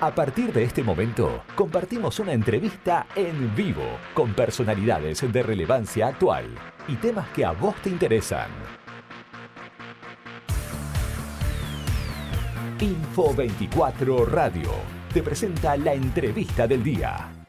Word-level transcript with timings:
A 0.00 0.14
partir 0.14 0.52
de 0.52 0.62
este 0.62 0.84
momento, 0.84 1.42
compartimos 1.56 2.20
una 2.20 2.32
entrevista 2.32 3.08
en 3.16 3.52
vivo 3.56 3.98
con 4.14 4.32
personalidades 4.32 5.20
de 5.32 5.42
relevancia 5.42 6.06
actual 6.06 6.46
y 6.86 6.94
temas 6.94 7.28
que 7.30 7.44
a 7.44 7.50
vos 7.50 7.74
te 7.82 7.90
interesan. 7.90 8.48
Info 12.78 13.34
24 13.34 14.24
Radio 14.26 14.70
te 15.12 15.20
presenta 15.20 15.76
la 15.76 15.94
entrevista 15.94 16.68
del 16.68 16.84
día. 16.84 17.46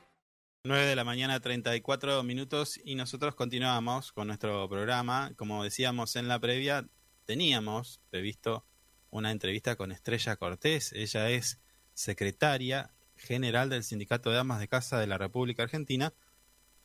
9 0.64 0.88
de 0.88 0.96
la 0.96 1.04
mañana, 1.04 1.40
34 1.40 2.24
minutos, 2.24 2.80
y 2.84 2.96
nosotros 2.96 3.36
continuamos 3.36 4.12
con 4.12 4.26
nuestro 4.26 4.68
programa. 4.68 5.34
Como 5.36 5.64
decíamos 5.64 6.16
en 6.16 6.28
la 6.28 6.40
previa, 6.40 6.90
teníamos 7.26 8.02
previsto 8.10 8.66
una 9.12 9.30
entrevista 9.30 9.76
con 9.76 9.92
Estrella 9.92 10.36
Cortés. 10.36 10.94
Ella 10.94 11.30
es 11.30 11.60
secretaria 12.00 12.94
general 13.18 13.70
del 13.70 13.84
Sindicato 13.84 14.32
de 14.32 14.40
Amas 14.40 14.62
de 14.62 14.70
Casa 14.70 15.00
de 15.00 15.08
la 15.08 15.18
República 15.18 15.64
Argentina 15.64 16.14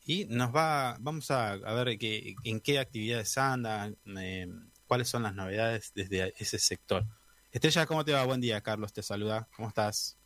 y 0.05 0.25
nos 0.25 0.55
va, 0.55 0.97
vamos 0.99 1.31
a, 1.31 1.55
ver 1.57 1.97
qué, 1.99 2.35
en 2.43 2.61
qué 2.61 2.81
actividades 2.81 3.39
anda, 3.39 3.93
eh, 4.19 4.49
cuáles 4.89 5.09
son 5.09 5.23
las 5.23 5.35
novedades 5.35 5.93
desde 5.95 6.35
ese 6.37 6.59
sector. 6.59 7.05
Estrella, 7.53 7.87
¿cómo 7.87 8.05
te 8.05 8.13
va? 8.13 8.25
Buen 8.25 8.41
día, 8.41 8.61
Carlos, 8.61 8.93
te 8.93 9.05
saluda. 9.05 9.49
¿Cómo 9.55 9.69
estás? 9.69 10.19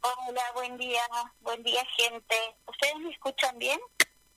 Hola, 0.00 0.42
buen 0.54 0.78
día, 0.78 1.02
buen 1.40 1.62
día, 1.62 1.82
gente. 1.98 2.36
¿Ustedes 2.66 2.94
me 3.00 3.10
escuchan 3.10 3.58
bien? 3.58 3.78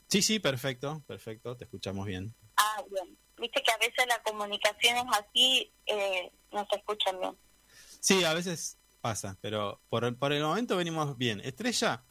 Sí, 0.10 0.22
sí, 0.22 0.40
perfecto, 0.40 1.02
perfecto, 1.08 1.56
te 1.56 1.64
escuchamos 1.64 2.06
bien. 2.06 2.36
Ah, 2.58 2.84
bien. 2.92 3.18
Viste 3.38 3.64
que 3.64 3.72
a 3.72 3.78
veces 3.78 4.06
la 4.08 4.22
comunicación 4.24 4.98
es 4.98 5.18
así, 5.18 5.74
eh, 5.86 6.32
no 6.52 6.68
se 6.70 6.76
escuchan 6.76 7.18
bien. 7.18 7.38
Sí, 8.02 8.24
a 8.26 8.34
veces 8.34 8.78
pasa, 9.02 9.38
pero 9.42 9.82
por, 9.90 10.18
por 10.18 10.32
el 10.32 10.44
momento 10.44 10.78
venimos 10.78 11.18
bien. 11.18 11.42
Estrella, 11.42 12.06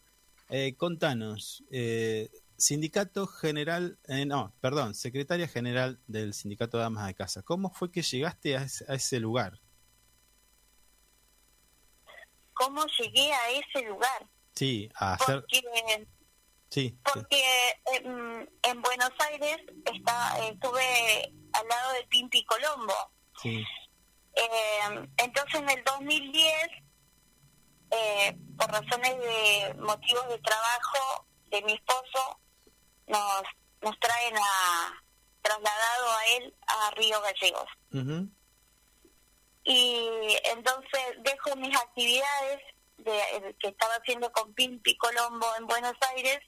eh, 0.51 0.75
contanos, 0.77 1.65
eh, 1.71 2.29
Sindicato 2.57 3.27
General, 3.27 3.99
eh, 4.09 4.27
no, 4.27 4.53
perdón, 4.61 4.95
Secretaria 4.95 5.49
General 5.49 6.01
del 6.07 6.35
Sindicato 6.35 6.77
de 6.77 6.83
Damas 6.83 7.07
de 7.07 7.15
Casa, 7.15 7.43
¿cómo 7.43 7.71
fue 7.71 7.91
que 7.91 8.03
llegaste 8.03 8.57
a 8.57 8.65
ese, 8.65 9.21
lugar? 9.21 9.61
¿Cómo 12.53 12.85
llegué 12.99 13.33
a 13.33 13.51
ese 13.51 13.87
lugar? 13.87 14.29
Sí, 14.55 14.91
a 14.97 15.15
hacer... 15.15 15.41
Porque, 15.41 16.09
sí, 16.69 16.99
porque 17.15 17.43
En, 18.65 18.83
Buenos 18.83 19.13
Aires 19.31 19.59
está, 19.95 20.49
estuve 20.49 21.33
al 21.53 21.69
lado 21.69 21.93
de 21.95 22.07
Pimpi 22.09 22.45
Colombo. 22.45 22.95
Sí. 23.41 23.65
Eh, 24.41 25.09
entonces 25.19 25.61
en 25.61 25.69
el 25.69 25.85
2010, 25.85 26.55
eh, 27.91 28.37
por 28.57 28.71
razones 28.71 29.19
de 29.19 29.75
motivos 29.75 30.29
de 30.29 30.39
trabajo 30.39 31.27
de 31.51 31.63
mi 31.63 31.75
esposo, 31.75 32.41
nos, 33.07 33.43
nos 33.83 33.99
traen 34.01 34.37
a 34.37 35.03
trasladado 35.43 36.13
a 36.13 36.27
él 36.37 36.55
a 36.67 36.91
Río 36.93 37.21
Gallegos. 37.21 37.69
Y 39.65 40.39
entonces 40.45 41.03
dejo 41.23 41.57
mis 41.57 41.77
actividades 41.77 42.61
de, 42.99 43.57
que 43.59 43.69
estaba 43.69 43.95
haciendo 43.95 44.33
con 44.33 44.55
Pimpi 44.55 44.97
Colombo 44.97 45.47
en 45.59 45.67
Buenos 45.67 45.97
Aires 46.15 46.41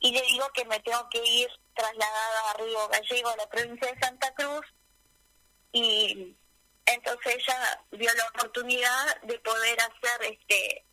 y 0.00 0.12
le 0.12 0.22
digo 0.22 0.46
que 0.54 0.64
me 0.64 0.80
tengo 0.80 1.08
que 1.10 1.24
ir 1.24 1.48
trasladada 1.74 2.50
a 2.50 2.54
Río 2.54 2.88
Gallego, 2.88 3.28
a 3.30 3.36
la 3.36 3.48
provincia 3.48 3.92
de 3.92 4.00
Santa 4.00 4.32
Cruz, 4.34 4.66
y 5.72 6.36
entonces 6.94 7.36
ella 7.36 7.84
vio 7.92 8.12
la 8.14 8.26
oportunidad 8.28 9.20
de 9.22 9.38
poder 9.40 9.78
hacer 9.80 10.32
este 10.32 10.84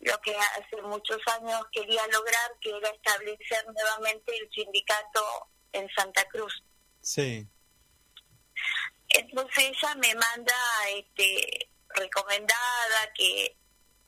lo 0.00 0.20
que 0.20 0.36
hace 0.36 0.82
muchos 0.82 1.18
años 1.38 1.62
quería 1.72 2.06
lograr, 2.08 2.52
que 2.60 2.70
era 2.70 2.90
establecer 2.90 3.64
nuevamente 3.66 4.36
el 4.36 4.50
sindicato 4.50 5.48
en 5.72 5.88
Santa 5.96 6.22
Cruz. 6.28 6.62
Sí. 7.00 7.46
Entonces 9.08 9.64
ella 9.70 9.94
me 9.94 10.14
manda 10.14 10.54
este 10.90 11.70
recomendada 11.88 13.12
que, 13.14 13.56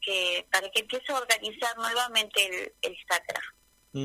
que 0.01 0.47
para 0.51 0.69
que 0.71 0.81
empiece 0.81 1.13
a 1.13 1.17
organizar 1.17 1.77
nuevamente 1.79 2.45
el, 2.45 2.75
el 2.83 2.97
SACRA, 3.09 3.41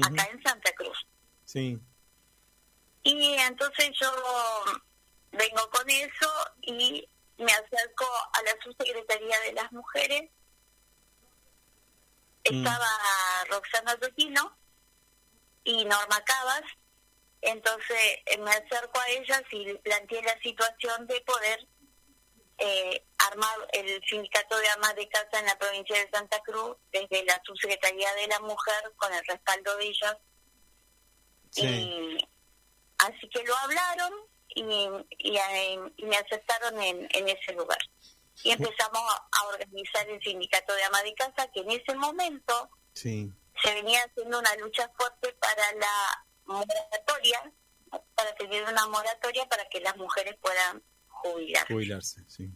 acá 0.08 0.30
en 0.31 0.44
Santa 0.44 0.72
Cruz. 0.74 0.97
Sí. 1.46 1.78
Y 3.03 3.34
entonces 3.34 3.91
yo 4.00 4.12
vengo 5.31 5.70
con 5.72 5.90
eso 5.90 6.30
y 6.62 7.08
me 7.41 7.52
acerco 7.52 8.06
a 8.34 8.44
la 8.44 8.56
subsecretaría 8.63 9.40
de 9.41 9.53
las 9.53 9.72
mujeres. 9.72 10.29
Mm. 12.50 12.57
Estaba 12.57 12.88
Roxana 13.50 13.97
Totino 13.97 14.57
y 15.63 15.85
Norma 15.85 16.24
Cabas. 16.24 16.63
Entonces 17.41 18.19
eh, 18.25 18.38
me 18.38 18.52
acerco 18.52 19.00
a 19.00 19.09
ellas 19.09 19.44
y 19.52 19.74
planteé 19.79 20.22
la 20.22 20.40
situación 20.41 21.07
de 21.07 21.22
poder 21.22 21.68
eh, 22.59 23.03
armar 23.18 23.58
el 23.73 24.00
sindicato 24.08 24.56
de 24.58 24.69
amas 24.69 24.96
de 24.96 25.09
casa 25.09 25.40
en 25.40 25.47
la 25.47 25.58
provincia 25.58 25.97
de 25.97 26.09
Santa 26.12 26.40
Cruz 26.41 26.78
desde 26.91 27.25
la 27.25 27.41
subsecretaría 27.44 28.13
de 28.13 28.28
la 28.28 28.40
mujer 28.41 28.94
con 28.97 29.12
el 29.12 29.25
respaldo 29.25 29.75
de 29.78 29.85
ellas. 29.85 30.18
Y 31.56 32.18
así 33.00 33.29
que 33.29 33.44
lo 33.44 33.58
hablaron 33.58 34.31
y, 34.56 34.64
y, 35.20 36.06
me 36.06 36.18
aceptaron 36.18 36.82
en, 36.82 37.08
en 37.12 37.30
ese 37.30 37.54
lugar. 37.54 37.80
Y 38.44 38.52
empezamos 38.52 39.02
a 39.32 39.48
organizar 39.48 40.10
el 40.10 40.22
sindicato 40.22 40.74
de 40.74 40.84
ama 40.84 41.04
de 41.04 41.14
casa, 41.14 41.50
que 41.54 41.62
en 41.62 41.72
ese 41.72 41.94
momento 41.96 42.70
se 42.94 43.74
venía 43.74 44.04
haciendo 44.04 44.40
una 44.40 44.56
lucha 44.56 44.90
fuerte 44.98 45.34
para 45.34 45.72
la 45.74 46.26
moratoria, 46.46 47.54
para 48.16 48.36
tener 48.36 48.64
una 48.64 48.88
moratoria 48.88 49.48
para 49.48 49.68
que 49.70 49.80
las 49.82 49.96
mujeres 49.98 50.36
puedan 50.42 50.84
jubilar. 51.08 51.68
jubilarse. 51.68 52.24
Sí. 52.28 52.52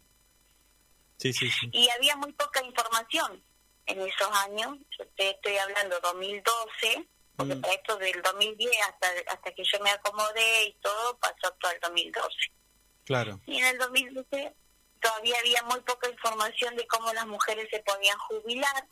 Sí, 1.17 1.31
sí, 1.33 1.49
Y 1.71 1.89
había 1.89 2.15
muy 2.17 2.33
poca 2.33 2.63
información 2.63 3.41
en 3.85 4.01
esos 4.01 4.29
años, 4.31 4.77
yo 4.97 5.07
te 5.15 5.31
estoy 5.31 5.55
hablando 5.57 5.99
2012, 6.01 7.07
porque 7.35 7.55
mm. 7.55 7.65
esto 7.65 7.97
del 7.97 8.21
2010 8.21 8.71
hasta, 8.89 9.07
hasta 9.31 9.51
que 9.51 9.63
yo 9.63 9.79
me 9.81 9.91
acomodé 9.91 10.65
y 10.65 10.73
todo 10.81 11.17
pasó 11.19 11.51
todo 11.59 11.71
el 11.71 11.79
2012. 11.79 12.29
Claro. 13.05 13.39
Y 13.45 13.57
en 13.59 13.65
el 13.65 13.77
2012 13.77 14.55
todavía 15.01 15.37
había 15.39 15.61
muy 15.63 15.79
poca 15.81 16.09
información 16.09 16.75
de 16.75 16.87
cómo 16.87 17.13
las 17.13 17.27
mujeres 17.27 17.67
se 17.69 17.79
podían 17.81 18.17
jubilar. 18.19 18.87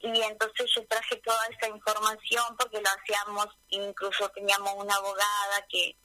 Y 0.00 0.20
entonces 0.20 0.70
yo 0.76 0.86
traje 0.86 1.16
toda 1.16 1.44
esa 1.46 1.68
información 1.68 2.56
porque 2.56 2.80
lo 2.80 2.88
hacíamos, 2.88 3.48
incluso 3.70 4.28
teníamos 4.30 4.74
una 4.76 4.94
abogada 4.94 5.66
que, 5.68 5.96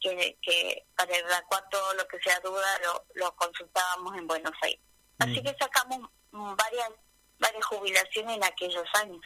que, 0.00 0.38
que 0.40 0.86
para 0.94 1.16
evacuar 1.16 1.68
todo 1.68 1.94
lo 1.94 2.06
que 2.06 2.20
sea 2.20 2.38
duda 2.40 2.78
lo, 2.84 3.04
lo 3.14 3.34
consultábamos 3.34 4.16
en 4.16 4.26
Buenos 4.28 4.52
Aires. 4.62 4.80
Así 5.18 5.40
mm. 5.40 5.44
que 5.44 5.56
sacamos 5.58 6.08
varias, 6.30 6.90
varias 7.38 7.64
jubilaciones 7.66 8.36
en 8.36 8.44
aquellos 8.44 8.86
años. 8.94 9.22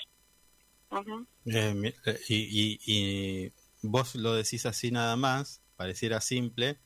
Eh, 0.91 1.95
eh, 2.07 2.21
y, 2.29 2.81
y, 2.87 3.53
vos 3.83 4.15
lo 4.15 4.35
decís 4.35 4.67
así 4.67 4.91
nada 4.91 5.17
más, 5.17 5.61
pareciera 5.77 6.21
simple, 6.21 6.79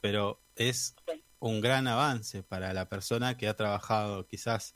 pero 0.00 0.40
es 0.56 0.94
un 1.38 1.60
gran 1.60 1.86
avance 1.86 2.42
para 2.42 2.72
la 2.72 2.88
persona 2.88 3.36
que 3.36 3.48
ha 3.48 3.56
trabajado 3.56 4.26
quizás 4.26 4.74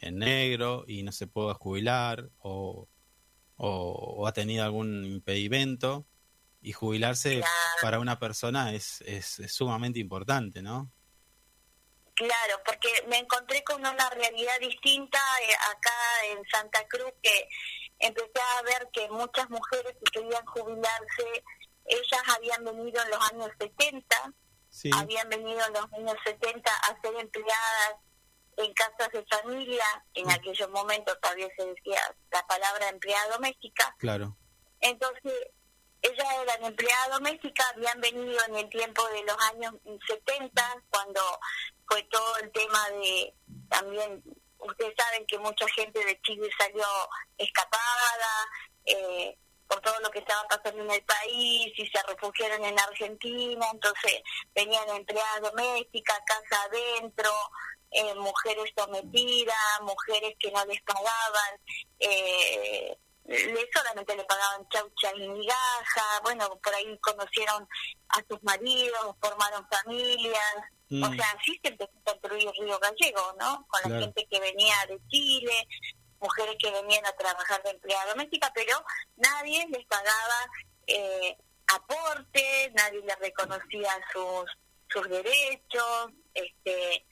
en 0.00 0.18
negro 0.18 0.84
y 0.86 1.02
no 1.02 1.12
se 1.12 1.26
puede 1.26 1.54
jubilar 1.54 2.30
o, 2.38 2.88
o, 3.56 4.26
ha 4.26 4.32
tenido 4.32 4.64
algún 4.64 5.04
impedimento 5.04 6.06
y 6.60 6.72
jubilarse 6.72 7.42
para 7.80 7.98
una 8.00 8.18
persona 8.18 8.74
es, 8.74 9.00
es, 9.02 9.38
es, 9.38 9.52
sumamente 9.52 9.98
importante, 9.98 10.62
¿no? 10.62 10.90
Claro, 12.14 12.60
porque 12.64 12.88
me 13.08 13.18
encontré 13.18 13.62
con 13.62 13.80
una 13.80 14.10
realidad 14.10 14.58
distinta 14.60 15.18
eh, 15.18 15.54
acá 15.70 16.26
en 16.32 16.44
Santa 16.50 16.86
Cruz 16.88 17.12
que 17.22 17.48
empecé 17.98 18.40
a 18.58 18.62
ver 18.62 18.88
que 18.92 19.08
muchas 19.10 19.48
mujeres 19.50 19.96
que 20.04 20.20
querían 20.20 20.44
jubilarse, 20.46 21.44
ellas 21.84 22.22
habían 22.36 22.64
venido 22.64 23.02
en 23.02 23.10
los 23.10 23.32
años 23.32 23.50
70, 23.58 24.34
habían 24.94 25.28
venido 25.28 25.60
en 25.66 25.72
los 25.72 25.92
años 25.92 26.16
70 26.24 26.70
a 26.70 27.00
ser 27.00 27.14
empleadas 27.16 27.96
en 28.56 28.72
casas 28.74 29.10
de 29.12 29.24
familia, 29.26 29.84
en 30.14 30.26
mm. 30.26 30.30
aquellos 30.30 30.70
momentos 30.70 31.18
todavía 31.20 31.48
se 31.56 31.66
decía 31.66 32.00
la 32.32 32.46
palabra 32.46 32.88
empleada 32.88 33.34
doméstica. 33.34 33.94
Claro. 33.98 34.36
Entonces, 34.80 35.32
ellas 36.02 36.26
eran 36.42 36.64
empleadas 36.64 37.10
domésticas, 37.10 37.66
habían 37.74 38.00
venido 38.00 38.38
en 38.48 38.56
el 38.56 38.68
tiempo 38.68 39.06
de 39.08 39.22
los 39.24 39.36
años 39.52 39.74
70, 40.06 40.84
cuando 40.90 41.20
fue 41.88 42.02
todo 42.04 42.36
el 42.38 42.50
tema 42.52 42.88
de 42.90 43.34
también 43.68 44.22
ustedes 44.58 44.94
saben 44.96 45.26
que 45.26 45.38
mucha 45.38 45.66
gente 45.68 46.04
de 46.04 46.20
Chile 46.22 46.48
salió 46.58 46.86
escapada 47.36 48.46
eh, 48.84 49.36
por 49.68 49.80
todo 49.80 50.00
lo 50.00 50.10
que 50.10 50.20
estaba 50.20 50.42
pasando 50.48 50.82
en 50.82 50.90
el 50.90 51.02
país 51.04 51.72
y 51.76 51.86
se 51.86 52.02
refugiaron 52.08 52.64
en 52.64 52.78
Argentina, 52.78 53.66
entonces 53.72 54.22
venían 54.54 54.88
empleadas 54.88 55.42
domésticas, 55.42 56.18
casa 56.24 56.62
adentro, 56.64 57.30
eh, 57.90 58.14
mujeres 58.14 58.70
sometidas, 58.76 59.80
mujeres 59.82 60.34
que 60.38 60.50
no 60.50 60.64
les 60.64 60.80
pagaban, 60.82 61.60
eh, 61.98 62.96
le, 63.28 63.68
solamente 63.72 64.16
le 64.16 64.24
pagaban 64.24 64.66
chaucha 64.68 65.12
y 65.14 65.28
migaja, 65.28 66.20
bueno, 66.22 66.48
por 66.62 66.74
ahí 66.74 66.98
conocieron 66.98 67.68
a 68.08 68.24
sus 68.28 68.42
maridos, 68.42 69.16
formaron 69.20 69.66
familias, 69.68 70.56
o 70.90 70.94
mm. 70.94 71.16
sea, 71.16 71.30
así 71.38 71.60
se 71.62 71.68
empezó 71.68 71.92
a 71.98 72.10
construir 72.10 72.50
Río 72.58 72.78
Gallego, 72.78 73.34
¿no? 73.38 73.66
Con 73.68 73.92
la 73.92 73.98
gente 74.00 74.26
que 74.30 74.40
venía 74.40 74.74
de 74.88 74.98
Chile, 75.08 75.68
mujeres 76.20 76.56
que 76.58 76.70
venían 76.70 77.04
a 77.06 77.12
trabajar 77.12 77.62
de 77.62 77.70
empleada 77.70 78.12
doméstica, 78.12 78.50
pero 78.54 78.82
nadie 79.16 79.66
les 79.68 79.84
pagaba 79.86 80.50
eh, 80.86 81.36
aportes, 81.74 82.72
nadie 82.74 83.02
les 83.02 83.18
reconocía 83.18 83.90
sus 84.12 84.50
sus 84.90 85.06
derechos, 85.08 86.12
este, 86.32 87.04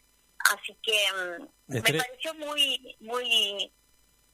así 0.50 0.76
que 0.82 0.98
mm, 1.12 1.48
me 1.66 1.82
pareció 1.82 2.34
muy 2.34 2.96
muy 3.00 3.70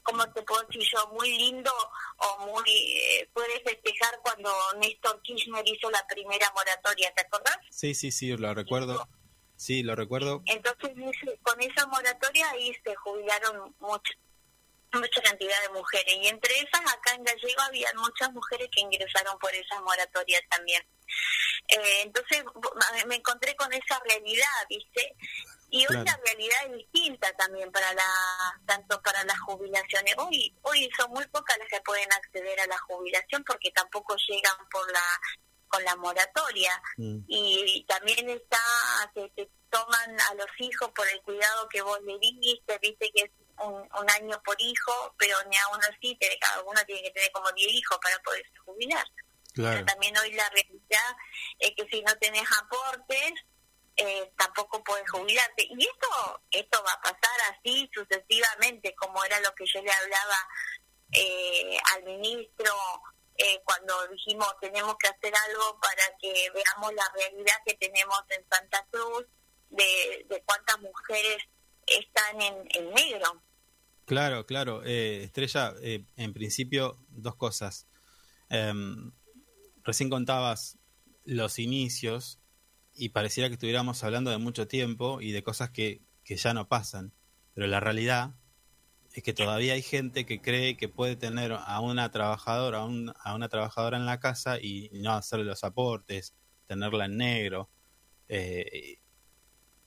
como 0.02 0.24
te 0.32 0.42
puedo 0.42 0.62
decir 0.62 0.82
yo, 0.92 1.06
muy 1.12 1.36
lindo 1.36 1.72
o 2.16 2.46
muy, 2.46 2.70
eh, 2.70 3.28
puedes 3.32 3.62
festejar 3.64 4.18
cuando 4.22 4.50
Néstor 4.80 5.20
Kirchner 5.22 5.66
hizo 5.66 5.90
la 5.90 6.06
primera 6.06 6.50
moratoria, 6.54 7.12
¿te 7.14 7.22
acordás? 7.22 7.58
Sí, 7.70 7.94
sí, 7.94 8.10
sí, 8.10 8.36
lo 8.36 8.54
recuerdo. 8.54 9.08
Sí, 9.56 9.82
lo 9.84 9.94
recuerdo. 9.94 10.42
Entonces, 10.46 10.90
con 11.42 11.62
esa 11.62 11.86
moratoria 11.86 12.50
ahí 12.50 12.74
se 12.82 12.94
jubilaron 12.96 13.74
mucho, 13.78 14.12
mucha 14.92 15.22
cantidad 15.22 15.62
de 15.62 15.78
mujeres. 15.78 16.16
Y 16.20 16.26
entre 16.26 16.52
esas, 16.56 16.80
acá 16.80 17.14
en 17.14 17.22
Gallego 17.22 17.62
había 17.62 17.88
muchas 17.94 18.32
mujeres 18.32 18.68
que 18.72 18.80
ingresaron 18.80 19.38
por 19.38 19.54
esa 19.54 19.80
moratoria 19.82 20.40
también. 20.50 20.82
Eh, 21.68 22.02
entonces, 22.02 22.44
me 23.06 23.16
encontré 23.16 23.54
con 23.56 23.72
esa 23.72 24.00
realidad, 24.04 24.46
¿viste? 24.68 25.14
Y 25.70 25.86
hoy 25.86 26.04
la 26.04 26.20
realidad 26.24 26.58
es 26.66 26.72
distinta 26.72 27.32
también 27.32 27.72
para 27.72 27.94
la, 27.94 28.04
tanto 28.66 29.00
para 29.00 29.24
las 29.24 29.40
jubilaciones. 29.40 30.14
Hoy, 30.18 30.54
hoy 30.62 30.90
son 30.98 31.10
muy 31.12 31.26
pocas 31.28 31.56
las 31.58 31.68
que 31.68 31.80
pueden 31.80 32.12
acceder 32.12 32.60
a 32.60 32.66
la 32.66 32.78
jubilación 32.80 33.42
porque 33.44 33.70
tampoco 33.70 34.14
llegan 34.28 34.56
por 34.70 34.90
la 34.92 35.02
con 35.72 35.82
la 35.84 35.96
moratoria 35.96 36.70
mm. 36.98 37.20
y, 37.26 37.84
también 37.88 38.28
está 38.28 38.58
que 39.14 39.26
te 39.34 39.50
toman 39.70 40.20
a 40.20 40.34
los 40.34 40.46
hijos 40.58 40.90
por 40.94 41.08
el 41.08 41.22
cuidado 41.22 41.66
que 41.70 41.80
vos 41.80 41.98
le 42.02 42.18
diste, 42.18 42.78
viste 42.78 43.10
que 43.14 43.22
es 43.22 43.30
un, 43.58 44.10
año 44.10 44.42
por 44.44 44.60
hijo, 44.60 45.14
pero 45.18 45.36
ni 45.48 45.56
aún 45.56 45.80
así 45.84 46.18
cada 46.38 46.62
uno 46.62 46.78
tiene 46.86 47.02
que 47.04 47.10
tener 47.12 47.32
como 47.32 47.50
10 47.52 47.72
hijos 47.72 47.98
para 48.02 48.18
poderse 48.18 48.54
jubilar. 48.66 49.06
Pero 49.54 49.84
también 49.84 50.16
hoy 50.18 50.32
la 50.32 50.48
realidad 50.50 51.16
es 51.58 51.72
que 51.76 51.86
si 51.90 52.02
no 52.02 52.16
tenés 52.16 52.44
aportes, 52.62 53.32
eh, 53.96 54.32
tampoco 54.38 54.82
puedes 54.82 55.08
jubilarte. 55.10 55.66
Y 55.68 55.84
esto, 55.84 56.42
esto 56.50 56.82
va 56.82 56.92
a 56.92 57.02
pasar 57.02 57.54
así 57.54 57.90
sucesivamente, 57.92 58.94
como 58.94 59.22
era 59.24 59.38
lo 59.40 59.54
que 59.54 59.64
yo 59.66 59.82
le 59.82 59.92
hablaba 59.92 60.38
eh, 61.12 61.76
al 61.94 62.04
ministro 62.04 62.72
eh, 63.36 63.60
cuando 63.64 63.94
dijimos 64.08 64.48
tenemos 64.60 64.96
que 64.98 65.08
hacer 65.08 65.32
algo 65.48 65.78
para 65.80 66.02
que 66.20 66.50
veamos 66.54 66.94
la 66.94 67.04
realidad 67.14 67.54
que 67.66 67.74
tenemos 67.74 68.18
en 68.30 68.46
Santa 68.50 68.86
Cruz, 68.90 69.26
de, 69.68 70.26
de 70.28 70.42
cuántas 70.46 70.80
mujeres 70.80 71.38
están 71.86 72.40
en, 72.40 72.54
en 72.70 72.90
negro. 72.94 73.42
Claro, 74.06 74.46
claro. 74.46 74.82
Estrella, 74.84 75.74
en 75.80 76.32
principio, 76.32 76.98
dos 77.08 77.36
cosas. 77.36 77.86
Em, 78.48 79.12
recién 79.84 80.10
contabas 80.10 80.78
los 81.24 81.58
inicios 81.58 82.38
y 82.94 83.10
pareciera 83.10 83.48
que 83.48 83.54
estuviéramos 83.54 84.02
hablando 84.04 84.30
de 84.30 84.38
mucho 84.38 84.66
tiempo 84.68 85.20
y 85.20 85.32
de 85.32 85.42
cosas 85.42 85.70
que, 85.70 86.02
que 86.24 86.36
ya 86.36 86.54
no 86.54 86.68
pasan. 86.68 87.12
Pero 87.54 87.66
la 87.66 87.80
realidad 87.80 88.34
es 89.12 89.22
que 89.22 89.32
todavía 89.32 89.74
hay 89.74 89.82
gente 89.82 90.24
que 90.24 90.40
cree 90.40 90.76
que 90.76 90.88
puede 90.88 91.16
tener 91.16 91.52
a 91.52 91.80
una 91.80 92.10
trabajadora, 92.10 92.78
a, 92.78 92.84
un, 92.84 93.12
a 93.22 93.34
una 93.34 93.48
trabajadora 93.48 93.96
en 93.96 94.06
la 94.06 94.20
casa 94.20 94.58
y 94.58 94.90
no 94.92 95.12
hacerle 95.12 95.44
los 95.44 95.64
aportes, 95.64 96.34
tenerla 96.66 97.04
en 97.06 97.16
negro. 97.18 97.70
Eh, 98.28 98.98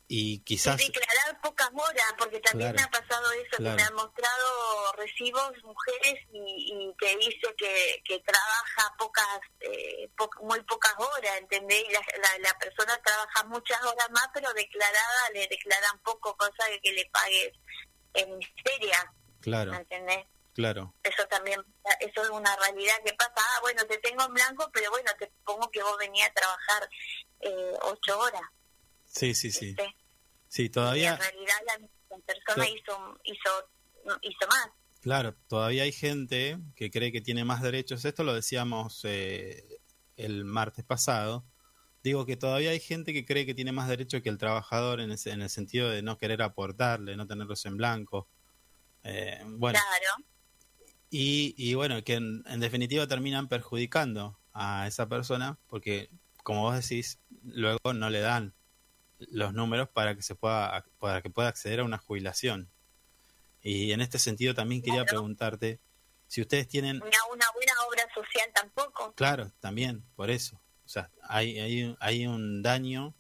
y 0.08 0.40
quizás 0.40 0.78
declarar 0.78 1.42
horas 1.78 2.14
porque 2.18 2.40
también 2.40 2.74
me 2.74 2.82
ha 2.82 2.90
pasado 2.90 3.32
eso 3.34 3.58
que 3.58 3.64
me 3.64 3.82
han 3.82 3.94
mostrado 3.94 4.94
recibos 4.98 5.52
mujeres 5.64 6.16
y, 6.32 6.72
y 6.74 6.94
te 7.00 7.18
dice 7.18 7.54
que, 7.58 8.02
que 8.06 8.20
trabaja 8.20 8.96
pocas 8.98 9.40
eh, 9.60 10.10
muy 10.42 10.62
pocas 10.64 10.94
horas 10.98 11.38
¿entendés? 11.38 11.84
y 11.88 11.92
la, 11.92 12.02
la, 12.40 12.58
persona 12.60 12.98
trabaja 13.04 13.44
muchas 13.46 13.82
horas 13.84 14.10
más 14.12 14.28
pero 14.34 14.52
declarada 14.54 15.30
le 15.34 15.48
declaran 15.48 16.00
poco 16.04 16.36
cosa 16.38 16.66
de 16.70 16.80
que 16.82 16.92
le 16.94 17.06
pagues 17.12 17.54
en 18.14 18.38
miseria 18.38 19.14
claro 19.42 19.74
¿entendés? 19.74 20.26
Claro. 20.56 20.94
Eso 21.04 21.28
también, 21.28 21.62
eso 22.00 22.24
es 22.24 22.30
una 22.30 22.56
realidad 22.56 22.96
que 23.06 23.14
pasa. 23.14 23.34
Ah, 23.36 23.60
bueno, 23.62 23.86
te 23.88 23.98
tengo 23.98 24.24
en 24.24 24.34
blanco, 24.34 24.70
pero 24.74 24.90
bueno, 24.90 25.12
te 25.20 25.30
pongo 25.44 25.70
que 25.70 25.84
vos 25.84 25.98
venías 25.98 26.30
a 26.30 26.34
trabajar 26.34 26.90
eh, 27.42 27.74
ocho 27.82 28.18
horas. 28.18 28.42
Sí, 29.06 29.36
sí, 29.36 29.52
sí. 29.52 29.76
Sí, 30.48 30.70
todavía... 30.70 31.14
en 31.14 31.20
realidad 31.20 31.56
la, 31.68 31.88
persona 32.26 32.70
hizo, 32.70 33.20
hizo, 33.24 34.20
hizo 34.22 34.48
más. 34.48 34.70
Claro, 35.02 35.36
todavía 35.48 35.84
hay 35.84 35.92
gente 35.92 36.58
que 36.76 36.90
cree 36.90 37.12
que 37.12 37.22
tiene 37.22 37.46
más 37.46 37.62
derechos. 37.62 38.06
Esto 38.06 38.24
lo 38.24 38.34
decíamos 38.34 39.02
eh, 39.04 39.80
el 40.18 40.46
martes 40.46 40.84
pasado. 40.84 41.46
Digo 42.04 42.26
que 42.26 42.38
todavía 42.38 42.72
hay 42.72 42.80
gente 42.80 43.14
que 43.14 43.26
cree 43.26 43.46
que 43.46 43.54
tiene 43.54 43.72
más 43.72 43.88
derecho 43.88 44.22
que 44.22 44.30
el 44.30 44.38
trabajador 44.38 45.02
en, 45.02 45.12
ese, 45.12 45.32
en 45.32 45.42
el 45.42 45.50
sentido 45.50 45.90
de 45.90 46.02
no 46.02 46.18
querer 46.18 46.42
aportarle, 46.42 47.16
no 47.16 47.28
tenerlos 47.28 47.66
en 47.66 47.78
blanco. 47.78 48.28
Eh, 49.04 49.42
bueno. 49.46 49.80
Claro. 49.80 50.28
Y, 51.12 51.54
y 51.58 51.76
bueno, 51.76 52.04
que 52.04 52.16
en, 52.16 52.44
en, 52.48 52.60
definitiva 52.60 53.08
terminan 53.08 53.48
perjudicando 53.48 54.40
a 54.54 54.88
esa 54.88 55.08
persona 55.08 55.60
porque, 55.68 56.10
como 56.44 56.62
vos 56.62 56.76
decís, 56.76 57.20
luego 57.44 57.94
no 57.94 58.10
le 58.10 58.22
dan 58.22 58.56
los 59.20 59.54
números 59.54 59.90
para 59.90 60.16
que 60.16 60.22
se 60.22 60.36
pueda 60.36 60.86
para 61.00 61.22
que 61.22 61.30
pueda 61.30 61.48
acceder 61.48 61.80
a 61.80 61.84
una 61.84 61.98
jubilación. 61.98 62.70
Y 63.62 63.92
en 63.92 64.02
este 64.02 64.20
sentido 64.20 64.54
también 64.54 64.82
quería 64.82 65.06
preguntarte 65.06 65.80
si 66.28 66.42
ustedes 66.42 66.68
tienen 66.68 66.98
una, 66.98 67.18
una, 67.34 67.46
buena 67.54 67.74
obra 67.88 68.04
social 68.14 68.50
tampoco. 68.54 69.14
Claro, 69.16 69.52
también, 69.60 70.04
por 70.16 70.30
eso. 70.30 70.62
O 70.86 70.88
sea, 70.88 71.12
hay, 71.24 71.60
hay, 71.60 71.96
hay 72.00 72.28
un 72.28 72.62
daño 72.62 73.16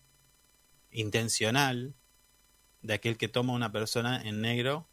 intencional 0.92 1.95
de 2.81 2.94
aquel 2.94 3.18
que 3.18 3.27
toma 3.27 3.53
una 3.53 3.71
persona 3.71 4.21
en 4.21 4.42
negro 4.42 4.88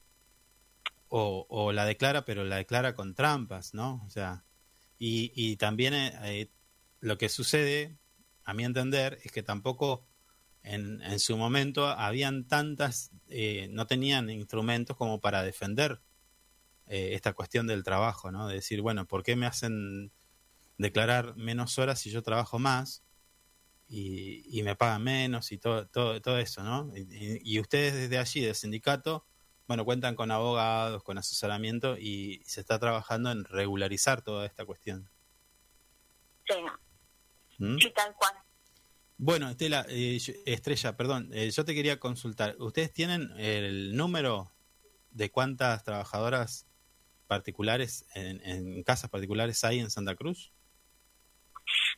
o, 1.09 1.47
o 1.49 1.73
la 1.73 1.85
declara, 1.85 2.25
pero 2.25 2.45
la 2.45 2.57
declara 2.57 2.95
con 2.95 3.15
trampas, 3.15 3.75
¿no? 3.75 4.03
O 4.07 4.11
sea, 4.11 4.45
y, 4.99 5.33
y 5.35 5.57
también 5.57 5.95
eh, 5.95 6.51
lo 7.01 7.19
que 7.19 7.29
sucede, 7.29 7.99
a 8.45 8.55
mi 8.55 8.65
entender, 8.65 9.19
es 9.25 9.33
que 9.33 9.43
tampoco 9.43 10.07
en, 10.63 11.03
en 11.03 11.19
su 11.19 11.37
momento 11.37 11.87
habían 11.89 12.47
tantas, 12.47 13.11
eh, 13.29 13.69
no 13.71 13.87
tenían 13.87 14.31
instrumentos 14.31 14.97
como 14.97 15.21
para 15.21 15.43
defender 15.43 16.01
eh, 16.87 17.15
esta 17.15 17.33
cuestión 17.33 17.67
del 17.67 17.85
trabajo, 17.85 18.31
¿no? 18.31 18.47
De 18.47 18.55
decir, 18.55 18.81
bueno, 18.81 19.07
¿por 19.07 19.23
qué 19.23 19.35
me 19.37 19.47
hacen 19.47 20.13
declarar 20.79 21.37
menos 21.37 21.79
horas 21.79 22.01
si 22.01 22.11
yo 22.11 22.23
trabajo 22.23 22.59
más 22.59 23.03
y, 23.89 24.43
y 24.59 24.63
me 24.63 24.77
pagan 24.77 25.03
menos 25.03 25.53
y 25.53 25.59
todo, 25.59 25.87
todo, 25.89 26.21
todo 26.21 26.39
eso, 26.39 26.63
¿no? 26.63 26.93
Y, 26.97 27.41
y, 27.43 27.61
ustedes 27.61 27.95
desde 27.95 28.19
allí, 28.19 28.41
del 28.41 28.55
sindicato, 28.55 29.27
bueno, 29.67 29.85
cuentan 29.85 30.15
con 30.15 30.31
abogados, 30.31 31.03
con 31.03 31.19
asesoramiento 31.19 31.97
y 31.99 32.43
se 32.45 32.61
está 32.61 32.79
trabajando 32.79 33.31
en 33.31 33.45
regularizar 33.45 34.23
toda 34.23 34.47
esta 34.47 34.65
cuestión. 34.65 35.09
Sí, 36.47 36.55
¿Mm? 37.59 37.79
sí 37.79 37.93
tal 37.95 38.15
cual. 38.15 38.35
Bueno, 39.25 39.49
Estela, 39.49 39.87
eh, 39.89 40.19
Estrella, 40.47 40.97
perdón, 40.97 41.31
eh, 41.33 41.49
yo 41.53 41.65
te 41.65 41.77
quería 41.77 42.01
consultar. 42.01 42.57
¿Ustedes 42.59 42.93
tienen 42.93 43.31
el 43.39 43.95
número 43.95 44.51
de 45.13 45.31
cuántas 45.31 45.85
trabajadoras 45.85 46.67
particulares 47.29 48.05
en, 48.17 48.83
casas 48.83 49.11
particulares 49.11 49.63
hay 49.63 49.79
en 49.79 49.93
Santa 49.93 50.17
Cruz? 50.17 50.51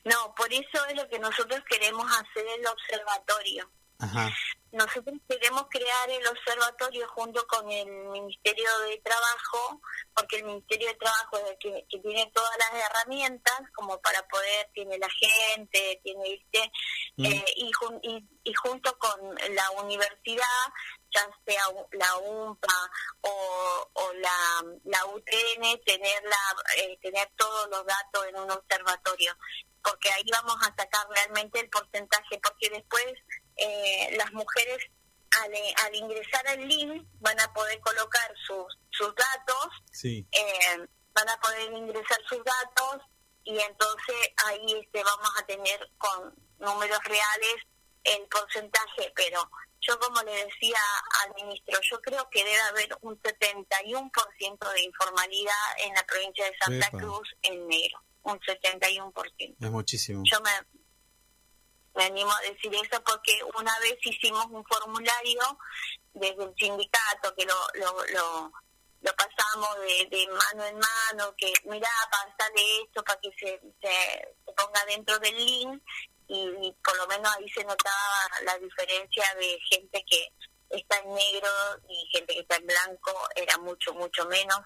No, 0.05 0.35
por 0.37 0.53
eso 0.53 0.85
es 0.91 0.97
lo 0.97 1.09
que 1.09 1.19
nosotros 1.19 1.63
queremos 1.67 2.05
hacer 2.13 2.45
el 2.59 2.67
observatorio. 2.67 3.71
Ajá. 4.05 4.31
Nosotros 4.75 5.21
queremos 5.29 5.67
crear 5.71 6.11
el 6.11 6.27
observatorio 6.27 7.07
junto 7.11 7.47
con 7.47 7.71
el 7.71 7.87
Ministerio 7.87 8.69
de 8.81 9.01
Trabajo, 9.05 9.81
porque 10.13 10.39
el 10.39 10.47
Ministerio 10.47 10.89
de 10.89 10.95
Trabajo 10.95 11.39
es 11.39 11.51
el 11.53 11.59
que, 11.59 11.87
tiene 12.03 12.29
todas 12.35 12.51
las 12.59 12.83
herramientas 12.83 13.61
como 13.73 14.01
para 14.01 14.27
poder, 14.27 14.69
tiene 14.75 14.99
la 14.99 15.09
gente, 15.09 16.01
tiene, 16.03 16.45
mm. 17.17 17.25
eh, 17.25 17.45
y, 17.55 17.71
y, 18.43 18.55
junto 18.55 18.99
con 18.99 19.37
la 19.51 19.71
universidad, 19.83 20.67
ya 21.15 21.31
sea 21.47 21.63
la 21.93 22.17
UMPA 22.17 22.91
o, 23.21 23.91
o 23.93 24.13
la, 24.15 24.65
la 24.87 25.07
UTN, 25.07 25.85
tener, 25.87 26.23
eh, 26.79 26.99
tener 27.01 27.31
todos 27.37 27.69
los 27.71 27.87
datos 27.87 28.27
en 28.27 28.41
un 28.41 28.51
observatorio, 28.51 29.37
porque 29.85 30.11
ahí 30.11 30.25
vamos 30.33 30.57
a 30.63 30.75
sacar 30.75 31.07
realmente 31.11 31.61
el 31.61 31.71
porcentaje, 31.71 32.41
porque 32.43 32.71
después 32.71 33.15
eh, 33.57 34.17
las 34.17 34.33
mujeres 34.33 34.79
al, 35.43 35.95
ingresar 35.95 36.47
al 36.49 36.69
link 36.69 37.07
van 37.21 37.41
a 37.41 37.53
poder 37.53 37.81
colocar 37.81 38.35
sus, 38.47 38.67
sus 38.91 39.15
datos, 39.15 39.69
sí. 39.93 40.27
eh, 40.33 40.87
van 41.13 41.29
a 41.29 41.41
poder 41.41 41.73
ingresar 41.73 42.19
sus 42.29 42.43
datos 42.45 43.03
y 43.45 43.59
entonces 43.59 44.17
ahí 44.47 44.81
este, 44.81 45.03
vamos 45.03 45.31
a 45.39 45.47
tener 45.47 45.91
con 45.99 46.35
números 46.59 46.99
reales 47.05 47.57
el 48.05 48.27
porcentaje, 48.29 49.13
pero 49.15 49.51
yo 49.81 49.99
como 49.99 50.23
le 50.23 50.33
decía 50.33 50.79
al 51.23 51.35
ministro, 51.35 51.79
yo 51.91 52.01
creo 52.01 52.29
que 52.31 52.45
debe 52.45 52.61
haber 52.61 52.97
un 53.03 53.21
71% 53.21 54.73
de 54.73 54.83
informalidad 54.83 55.55
en 55.79 55.95
la 55.95 56.05
provincia 56.05 56.45
de 56.45 56.57
Santa 56.59 56.91
Cruz 56.91 57.29
en 57.43 57.67
negro, 57.67 58.01
un 58.23 58.39
71%. 58.41 59.57
Es 59.61 59.71
muchísimo. 59.71 60.23
Yo 60.25 60.41
me, 60.41 60.51
me 61.95 62.05
animo 62.05 62.31
a 62.33 62.41
decir 62.43 62.75
eso 62.75 63.03
porque 63.05 63.41
una 63.57 63.79
vez 63.81 63.97
hicimos 64.03 64.47
un 64.51 64.65
formulario 64.65 65.59
desde 66.13 66.45
el 66.45 66.55
sindicato 66.57 67.35
que 67.37 67.45
lo, 67.45 67.55
lo, 67.75 68.05
lo, 68.07 68.53
pasamos 69.17 69.81
de, 69.81 70.07
de, 70.11 70.27
mano 70.29 70.65
en 70.65 70.79
mano, 70.79 71.35
que 71.37 71.53
mira, 71.65 71.89
pasale 72.11 72.83
esto 72.83 73.03
para 73.05 73.21
que 73.21 73.31
se, 73.39 73.61
se, 73.81 74.53
ponga 74.57 74.85
dentro 74.87 75.19
del 75.19 75.37
link 75.37 75.83
y, 76.29 76.75
por 76.83 76.97
lo 76.97 77.07
menos 77.07 77.33
ahí 77.37 77.49
se 77.51 77.65
notaba 77.65 78.29
la 78.45 78.59
diferencia 78.59 79.25
de 79.39 79.59
gente 79.71 80.05
que 80.09 80.33
está 80.71 80.99
en 80.99 81.15
negro 81.15 81.49
y 81.89 82.09
gente 82.13 82.35
que 82.35 82.41
está 82.41 82.57
en 82.57 82.67
blanco, 82.67 83.13
era 83.37 83.59
mucho, 83.59 83.93
mucho 83.95 84.25
menos. 84.27 84.61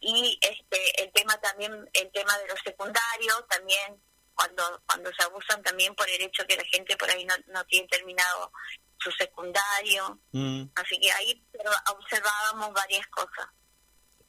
Y 0.00 0.38
este 0.40 1.02
el 1.02 1.12
tema 1.12 1.36
también, 1.40 1.72
el 1.92 2.10
tema 2.12 2.36
de 2.38 2.48
los 2.48 2.60
secundarios, 2.64 3.44
también 3.48 4.00
cuando 4.42 4.82
cuando 4.86 5.10
se 5.12 5.22
abusan 5.24 5.62
también 5.62 5.94
por 5.94 6.08
el 6.08 6.20
hecho 6.20 6.44
que 6.46 6.56
la 6.56 6.64
gente 6.64 6.96
por 6.96 7.08
ahí 7.10 7.24
no, 7.24 7.34
no 7.48 7.64
tiene 7.66 7.86
terminado 7.88 8.52
su 8.98 9.10
secundario. 9.12 10.20
Mm. 10.32 10.64
Así 10.74 10.98
que 11.00 11.12
ahí 11.12 11.44
observábamos 11.96 12.72
varias 12.72 13.06
cosas. 13.08 13.46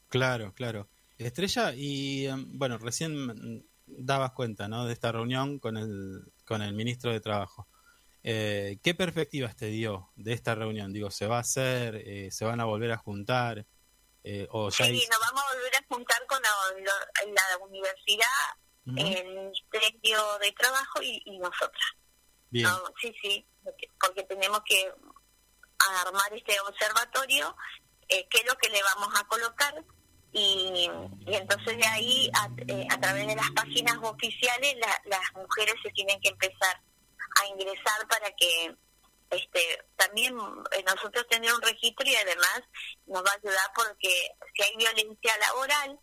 Claro, 0.09 0.53
claro. 0.53 0.89
Estrella, 1.17 1.73
y 1.75 2.27
em, 2.27 2.57
bueno, 2.57 2.77
recién 2.77 3.65
dabas 3.85 4.31
cuenta 4.31 4.67
¿no? 4.67 4.85
de 4.85 4.93
esta 4.93 5.11
reunión 5.11 5.59
con 5.59 5.77
el, 5.77 6.33
con 6.45 6.61
el 6.61 6.73
ministro 6.73 7.11
de 7.11 7.19
Trabajo. 7.19 7.67
Eh, 8.23 8.79
¿Qué 8.81 8.95
perspectivas 8.95 9.55
te 9.55 9.67
dio 9.67 10.11
de 10.15 10.33
esta 10.33 10.55
reunión? 10.55 10.93
Digo, 10.93 11.11
¿se 11.11 11.27
va 11.27 11.37
a 11.37 11.41
hacer? 11.41 11.95
Eh, 11.95 12.31
¿Se 12.31 12.45
van 12.45 12.61
a 12.61 12.65
volver 12.65 12.91
a 12.91 12.97
juntar? 12.97 13.65
Eh, 14.23 14.47
o 14.51 14.69
ya 14.69 14.85
sí, 14.85 15.05
nos 15.11 15.19
vamos 15.19 15.43
a 15.43 15.53
volver 15.53 15.75
a 15.75 15.85
juntar 15.89 16.25
con 16.27 16.41
la, 16.41 16.49
universidad, 17.65 18.27
el 18.85 19.25
Ministerio 19.27 20.19
de 20.41 20.51
Trabajo 20.53 21.01
y, 21.01 21.39
nosotras. 21.39 21.93
Bien. 22.49 22.67
sí, 23.01 23.13
sí, 23.21 23.45
porque, 23.99 24.23
tenemos 24.23 24.61
que 24.65 24.91
armar 26.01 26.33
este 26.33 26.59
observatorio, 26.61 27.55
qué 28.07 28.27
es 28.31 28.45
lo 28.45 28.55
que 28.57 28.69
le 28.69 28.81
vamos 28.83 29.09
a 29.19 29.23
colocar, 29.25 29.83
y, 30.33 30.89
entonces 31.27 31.77
de 31.77 31.85
ahí 31.85 32.29
a, 32.33 32.49
eh, 32.67 32.87
a, 32.89 32.99
través 32.99 33.27
de 33.27 33.35
las 33.35 33.51
páginas 33.51 33.97
oficiales 34.01 34.75
las 35.05 35.33
mujeres 35.35 35.75
se 35.83 35.91
tienen 35.91 36.19
que 36.21 36.29
empezar 36.29 36.81
a 37.39 37.47
ingresar 37.47 38.07
para 38.09 38.31
que 38.31 38.75
este 39.29 39.85
también 39.95 40.35
eh, 40.71 40.83
nosotros 40.87 41.27
tener 41.29 41.53
un 41.53 41.61
registro 41.61 42.07
y 42.07 42.15
además 42.15 42.61
nos 43.05 43.23
va 43.23 43.29
a 43.29 43.35
ayudar 43.35 43.71
porque 43.75 44.31
si 44.55 44.63
hay 44.63 44.75
violencia 44.75 45.37
laboral 45.37 45.99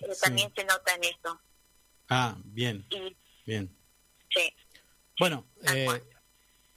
eh, 0.00 0.12
también 0.20 0.52
se 0.54 0.64
nota 0.64 0.94
en 0.94 1.04
esto 1.04 1.40
ah 2.10 2.36
bien. 2.44 2.86
Bien. 3.46 3.74
Sí. 4.28 4.52
Bueno 5.18 5.46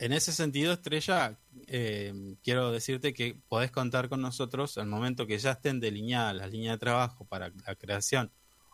en 0.04 0.12
ese 0.12 0.34
sentido, 0.34 0.74
Estrella, 0.74 1.40
eh, 1.68 2.36
quiero 2.44 2.72
decirte 2.72 3.14
que 3.14 3.38
podés 3.48 3.72
contar 3.72 4.10
con 4.10 4.20
nosotros 4.22 4.78
al 4.78 4.88
momento 4.88 5.26
que 5.26 5.38
ya 5.38 5.52
estén 5.52 5.80
delineadas 5.80 6.36
las 6.36 6.52
líneas 6.52 6.76
de 6.76 6.80
trabajo 6.80 7.26
para 7.26 7.54
la 7.66 7.76
creación 7.76 8.30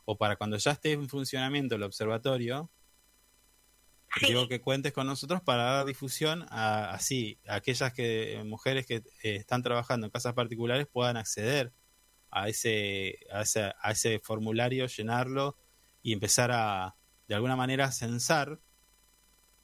o 0.06 0.18
para 0.18 0.38
cuando 0.38 0.58
ya 0.58 0.72
esté 0.72 0.94
en 0.94 1.08
funcionamiento 1.08 1.76
el 1.76 1.84
observatorio. 1.84 2.72
Digo 4.28 4.48
que 4.48 4.60
cuentes 4.60 4.92
con 4.92 5.06
nosotros 5.06 5.40
para 5.42 5.66
dar 5.66 5.86
difusión 5.86 6.48
a 6.50 6.90
así 6.94 7.38
a 7.48 7.56
aquellas 7.58 7.94
que 7.94 8.42
mujeres 8.44 8.88
que 8.88 8.96
eh, 8.96 9.36
están 9.36 9.62
trabajando 9.62 10.08
en 10.08 10.12
casas 10.12 10.34
particulares 10.34 10.88
puedan 10.88 11.16
acceder 11.16 11.72
a 12.32 12.50
ese, 12.50 13.20
a 13.32 13.42
ese 13.44 13.72
a 13.80 13.92
ese 13.92 14.20
formulario, 14.20 14.88
llenarlo 14.88 15.58
y 16.02 16.14
empezar 16.14 16.52
a 16.52 16.96
de 17.28 17.36
alguna 17.36 17.56
manera 17.56 17.92
censar 17.92 18.60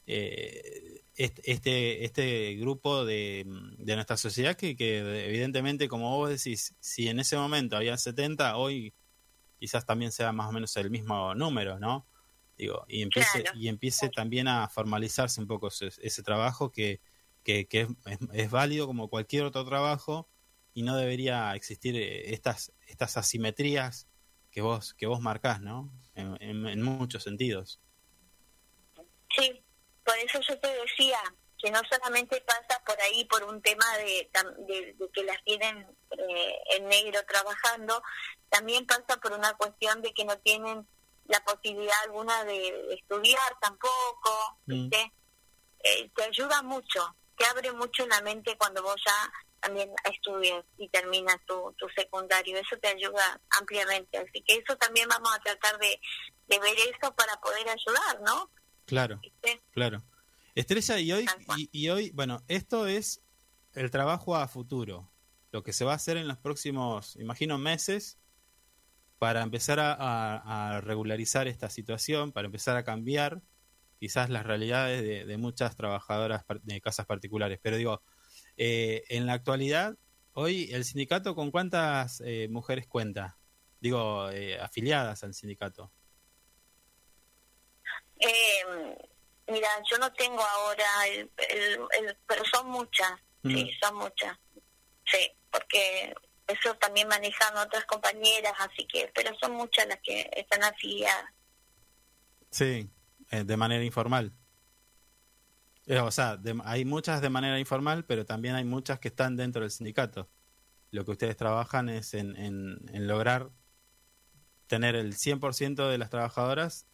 eh, 0.08 1.02
este, 1.16 2.04
este 2.04 2.56
grupo 2.56 3.06
de, 3.06 3.46
de 3.78 3.96
nuestra 3.96 4.18
sociedad 4.18 4.56
que, 4.56 4.76
que, 4.76 5.26
evidentemente, 5.28 5.88
como 5.88 6.16
vos 6.18 6.30
decís, 6.30 6.76
si 6.80 7.08
en 7.08 7.20
ese 7.20 7.38
momento 7.38 7.78
había 7.78 7.98
70, 7.98 8.58
hoy 8.58 8.94
quizás 9.58 9.86
también 9.86 10.12
sea 10.12 10.32
más 10.32 10.50
o 10.50 10.52
menos 10.52 10.76
el 10.78 10.90
mismo 10.90 11.34
número, 11.34 11.80
¿no? 11.80 12.06
Digo, 12.58 12.86
y 12.88 13.02
empiece, 13.02 13.46
y 13.56 13.68
empiece 13.68 14.10
también 14.10 14.48
a 14.48 14.68
formalizarse 14.70 15.42
un 15.42 15.48
poco 15.48 15.70
ese, 15.70 16.24
trabajo 16.24 16.72
que, 16.72 17.02
que, 17.44 17.68
es, 17.72 17.88
es, 18.34 18.52
válido 18.52 18.88
como 18.88 19.10
cualquier 19.10 19.44
otro 19.44 19.66
trabajo 19.66 20.30
y 20.74 20.84
no 20.84 20.96
debería 20.96 21.54
existir 21.56 21.96
eh, 21.96 22.34
estas, 22.34 22.72
estas 22.88 23.18
asimetrías 23.18 24.08
que 24.56 24.62
vos, 24.62 24.94
que 24.94 25.06
vos 25.06 25.20
marcás, 25.20 25.60
¿no? 25.60 25.92
En, 26.16 26.66
en 26.66 26.82
muchos 26.82 27.24
sentidos. 27.24 27.82
Sí, 29.36 29.62
por 30.02 30.18
eso 30.18 30.40
yo 30.48 30.58
te 30.62 30.70
decía 30.70 31.20
que 31.58 31.70
no 31.72 31.82
solamente 31.92 32.40
pasa 32.40 32.82
por 32.86 32.96
ahí 33.02 33.26
por 33.26 33.44
un 33.44 33.62
tema 33.62 33.86
de, 33.98 34.32
de, 34.66 34.96
que 35.12 35.24
las 35.26 35.44
tienen 35.44 35.86
eh, 36.12 36.56
en 36.70 36.88
negro 36.88 37.20
trabajando, 37.28 38.02
también 38.48 38.86
pasa 38.86 39.20
por 39.22 39.34
una 39.34 39.54
cuestión 39.56 40.02
de 40.02 40.14
que 40.14 40.24
no 40.24 40.38
tienen 40.38 40.88
la 41.26 41.44
posibilidad 41.44 42.02
alguna 42.06 42.46
de, 42.46 42.94
estudiar 42.94 43.60
tampoco, 43.60 44.58
mm. 44.68 44.90
eh, 44.94 46.12
te 46.16 46.24
ayuda 46.24 46.62
mucho, 46.62 47.14
te 47.38 47.46
abre 47.46 47.74
mucho 47.74 48.08
la 48.08 48.22
mente 48.22 48.58
cuando 48.58 48.82
vos 48.82 48.96
ya 49.06 49.34
también 49.66 49.90
estudias 50.12 50.64
y 50.78 50.88
terminas 50.90 51.38
tu, 51.48 51.74
tu 51.78 51.88
secundario, 51.90 52.58
eso 52.58 52.78
te 52.78 52.90
ayuda 52.90 53.42
ampliamente, 53.60 54.18
así 54.18 54.44
que 54.44 54.56
eso 54.56 54.76
también 54.78 55.08
vamos 55.10 55.30
a 55.34 55.40
tratar 55.40 55.80
de, 55.80 56.00
de 56.48 56.60
ver 56.60 56.76
eso 56.78 57.14
para 57.16 57.36
poder 57.38 57.68
ayudar, 57.68 58.22
¿no? 58.22 58.52
Claro, 58.86 59.20
claro. 59.72 60.04
Estrella, 60.54 61.00
y 61.00 61.12
hoy, 61.12 61.26
y, 61.72 61.90
hoy, 61.90 62.12
bueno, 62.12 62.44
esto 62.48 62.88
es 62.88 63.24
el 63.74 63.90
trabajo 63.92 64.36
a 64.36 64.48
futuro, 64.48 65.12
lo 65.52 65.64
que 65.64 65.74
se 65.74 65.84
va 65.84 65.94
a 65.94 65.96
hacer 65.96 66.18
en 66.18 66.28
los 66.28 66.38
próximos, 66.38 67.16
imagino, 67.18 67.58
meses 67.58 68.20
para 69.18 69.42
empezar 69.42 69.80
a, 69.82 70.82
regularizar 70.84 71.48
esta 71.48 71.70
situación, 71.70 72.32
para 72.32 72.46
empezar 72.46 72.78
a 72.78 72.84
cambiar 72.84 73.42
quizás 74.00 74.30
las 74.30 74.46
realidades 74.46 75.26
de, 75.26 75.38
muchas 75.38 75.76
trabajadoras 75.76 76.44
de 76.64 76.82
casas 76.82 77.06
particulares. 77.06 77.60
Pero 77.62 77.78
digo, 77.78 78.02
eh, 78.58 79.04
en 79.10 79.26
la 79.26 79.34
actualidad, 79.34 79.98
hoy 80.34 80.70
el 80.72 80.86
sindicato 80.86 81.36
con 81.36 81.52
cuántas 81.52 82.22
eh, 82.26 82.48
mujeres 82.50 82.88
cuenta, 82.88 83.38
digo, 83.80 84.30
eh, 84.32 84.60
afiliadas 84.60 85.24
al 85.24 85.34
sindicato. 85.34 85.92
Eh, 88.20 88.98
mira, 89.48 89.70
yo 89.90 89.98
no 89.98 90.12
tengo 90.14 90.42
ahora, 90.42 90.86
el, 91.08 91.32
el, 91.50 92.18
pero 92.28 92.44
son 92.46 92.70
muchas, 92.70 93.12
sí, 93.44 93.66
mm. 93.66 93.86
son 93.86 93.96
muchas, 93.98 94.38
sí, 95.06 95.32
porque 95.52 96.14
eso 96.48 96.76
también 96.76 97.08
manejan 97.08 97.58
otras 97.58 97.86
compañeras, 97.86 98.54
así 98.60 98.88
que, 98.88 99.12
pero 99.14 99.36
son 99.40 99.54
muchas 99.54 99.88
las 99.88 100.00
que 100.02 100.30
están 100.36 100.64
afiliadas. 100.64 101.32
Sí, 102.52 102.90
eh, 103.32 103.44
de 103.44 103.58
manera 103.58 103.84
informal. 103.84 104.32
Eh, 105.88 106.00
o 106.00 106.12
sea, 106.12 106.40
hay 106.64 106.86
muchas 106.86 107.22
de 107.22 107.30
manera 107.30 107.60
informal, 107.60 108.06
pero 108.06 108.26
también 108.26 108.56
hay 108.56 108.64
muchas 108.64 109.00
que 109.00 109.10
están 109.10 109.36
dentro 109.36 109.62
del 109.62 109.72
sindicato. 109.72 110.30
Lo 110.92 111.06
que 111.06 111.12
ustedes 111.12 111.38
trabajan 111.38 111.90
es 111.90 112.14
en, 112.14 112.36
en, 112.38 112.80
en 112.94 113.08
lograr 113.08 113.50
tener 114.68 114.96
el 114.96 115.14
100% 115.14 115.90
de 115.90 115.98
las 115.98 116.10
trabajadoras 116.10 116.88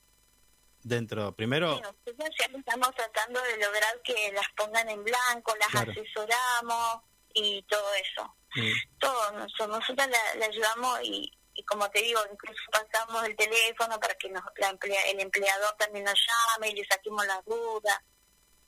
dentro, 0.83 1.35
primero... 1.35 1.79
estamos 2.05 2.95
tratando 2.95 3.41
de 3.41 3.57
lograr 3.57 4.01
que 4.03 4.31
las 4.33 4.47
pongan 4.55 4.89
en 4.89 5.03
blanco, 5.03 5.55
las 5.59 5.87
asesoramos 5.87 7.01
y 7.33 7.63
todo 7.63 7.93
eso. 7.93 8.35
Mm. 8.55 8.99
Todo, 8.99 9.31
nosotros, 9.33 10.07
le 10.37 10.45
ayudamos 10.45 10.99
y, 11.03 11.31
y 11.53 11.63
como 11.65 11.89
te 11.89 12.01
digo, 12.01 12.19
incluso 12.31 12.61
pasamos 12.71 13.23
el 13.25 13.35
teléfono 13.35 13.99
para 13.99 14.15
que 14.15 14.29
nos, 14.29 14.43
la 14.57 14.69
el 14.69 15.19
empleador 15.19 15.75
también 15.77 16.05
nos 16.05 16.19
llame 16.19 16.71
y 16.71 16.75
le 16.75 16.85
saquemos 16.85 17.25
las 17.25 17.43
dudas. 17.45 17.99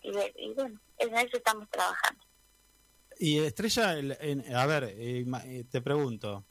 Y, 0.03 0.53
bueno, 0.53 0.79
en 0.98 1.15
eso 1.15 1.38
estamos 1.38 1.69
trabajando. 1.69 2.24
Y 3.19 3.39
Estrella, 3.39 3.91
a 3.91 4.65
ver, 4.65 4.83
eh, 4.98 5.25
eh, 5.45 5.63
te 5.69 5.81
pregunto, 5.81 6.45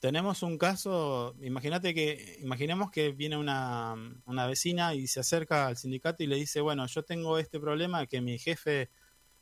tenemos 0.00 0.42
un 0.42 0.58
caso, 0.58 1.34
imagínate 1.40 1.94
que, 1.94 2.38
imaginemos 2.40 2.90
que 2.90 3.12
viene 3.12 3.36
una, 3.36 3.94
una, 4.26 4.46
vecina 4.46 4.94
y 4.94 5.06
se 5.06 5.20
acerca 5.20 5.66
al 5.66 5.76
sindicato 5.76 6.22
y 6.22 6.26
le 6.26 6.36
dice, 6.36 6.60
bueno, 6.60 6.86
yo 6.86 7.04
tengo 7.04 7.38
este 7.38 7.60
problema 7.60 8.06
que 8.06 8.20
mi 8.20 8.38
jefe 8.38 8.90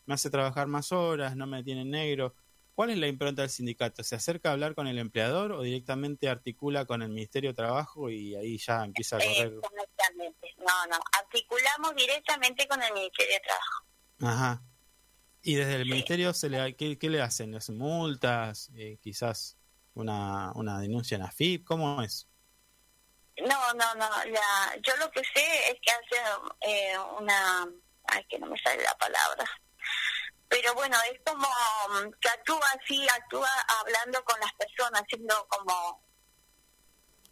me 0.05 0.15
hace 0.15 0.31
trabajar 0.31 0.67
más 0.67 0.93
horas, 0.93 1.37
no 1.37 1.47
me 1.47 1.63
tiene 1.63 1.85
negro. 1.85 2.35
¿Cuál 2.75 2.91
es 2.91 2.99
la 2.99 3.09
impronta 3.09 3.43
del 3.43 3.51
sindicato? 3.51 4.05
¿Se 4.05 4.15
acerca 4.15 4.51
a 4.51 4.53
hablar 4.53 4.75
con 4.75 4.87
el 4.87 4.99
empleador 4.99 5.53
o 5.53 5.63
directamente 5.63 6.29
articula 6.29 6.85
con 6.85 7.03
el 7.03 7.09
Ministerio 7.09 7.51
de 7.51 7.55
Trabajo 7.55 8.09
y 8.09 8.35
ahí 8.35 8.57
ya 8.59 8.85
empieza 8.85 9.17
a 9.17 9.21
correr? 9.21 9.53
No, 10.59 10.87
no. 10.91 10.99
Articulamos 11.19 11.95
directamente 11.95 12.67
con 12.67 12.83
el 12.83 12.93
Ministerio 12.93 13.35
de 13.35 13.41
Trabajo. 13.41 13.85
Ajá. 14.21 14.63
¿Y 15.43 15.55
desde 15.55 15.77
el 15.77 15.87
Ministerio 15.87 16.35
se 16.35 16.49
le, 16.49 16.77
¿qué, 16.77 16.99
le 17.03 17.23
hacen? 17.23 17.53
¿Le 17.53 17.59
hacen 17.59 17.79
multas? 17.79 18.71
Eh, 18.77 18.99
¿Quizás 19.01 19.57
una, 19.95 20.53
una 20.55 20.79
denuncia 20.81 21.17
en 21.17 21.23
AFIP? 21.23 21.65
¿Cómo 21.65 22.03
es? 22.03 22.29
No, 23.39 23.73
no, 23.75 23.95
no. 23.95 24.09
La, 24.09 24.77
yo 24.83 24.97
lo 24.97 25.11
que 25.11 25.21
sé 25.21 25.71
es 25.71 25.79
que 25.81 25.91
hace 25.91 26.23
eh, 26.61 26.99
una... 27.19 27.69
Ay, 28.05 28.25
que 28.29 28.39
no 28.39 28.47
me 28.47 28.59
sale 28.59 28.83
la 28.83 28.97
palabra 28.97 29.45
pero 30.49 30.75
bueno, 30.75 30.97
es 31.13 31.21
como 31.25 31.47
mm, 31.47 32.11
que 32.21 32.29
actúa 32.29 32.67
así, 32.81 33.07
actúa 33.09 33.49
hablando 33.81 34.25
con 34.25 34.41
las 34.41 34.53
personas, 34.55 35.03
siendo 35.09 35.47
como... 35.49 36.08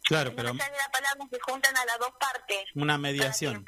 Claro, 0.07 0.33
pero... 0.35 0.53
No 0.53 0.57
la 0.57 0.91
palabra, 0.91 1.27
se 1.29 1.39
juntan 1.41 1.75
a 1.75 1.85
las 1.85 1.99
dos 1.99 2.11
partes. 2.19 2.63
Una 2.75 2.97
mediación. 2.97 3.65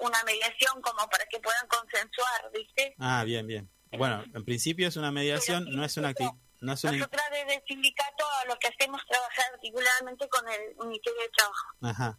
una 0.00 0.24
mediación 0.24 0.80
como 0.80 1.08
para 1.10 1.26
que 1.26 1.38
puedan 1.40 1.66
consensuar, 1.68 2.50
¿viste? 2.54 2.94
Ah, 2.98 3.24
bien, 3.24 3.46
bien. 3.46 3.70
Bueno, 3.92 4.24
en 4.34 4.44
principio 4.44 4.88
es 4.88 4.96
una 4.96 5.12
mediación, 5.12 5.66
no 5.70 5.84
es 5.84 5.96
una 5.96 6.08
actividad... 6.08 6.32
No 6.60 6.72
es 6.72 6.82
Nosotros 6.82 7.22
desde 7.30 7.56
el 7.56 7.62
sindicato 7.68 8.24
lo 8.48 8.58
que 8.58 8.68
hacemos 8.68 8.98
es 9.02 9.08
trabajar 9.08 9.44
articuladamente 9.52 10.26
con 10.30 10.48
el 10.48 10.86
Ministerio 10.86 11.20
de 11.20 11.28
Trabajo. 11.36 11.66
Ajá. 11.82 12.18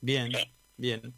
Bien, 0.00 0.32
bien. 0.76 1.14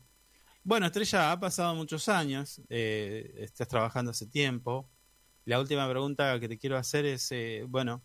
Bueno, 0.65 0.87
Estrella, 0.87 1.31
ha 1.31 1.38
pasado 1.38 1.75
muchos 1.75 2.09
años, 2.09 2.62
eh, 2.71 3.35
estás 3.37 3.69
trabajando 3.69 4.12
hace 4.12 4.26
tiempo. 4.26 4.88
La 5.45 5.61
última 5.61 5.88
pregunta 5.91 6.41
que 6.41 6.49
te 6.49 6.59
quiero 6.59 6.79
hacer 6.79 7.05
es, 7.05 7.31
eh, 7.33 7.65
bueno, 7.69 8.03